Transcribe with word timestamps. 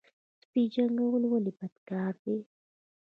سپي 0.41 0.61
جنګول 0.73 1.23
ولې 1.27 1.51
بد 1.59 1.75
کار 1.89 2.13
دی؟ 2.23 2.37